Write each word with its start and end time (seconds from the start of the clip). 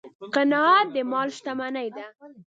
قناعت 0.33 0.87
د 0.93 0.95
مال 1.11 1.29
شتمني 1.37 1.87
ده. 1.95 2.05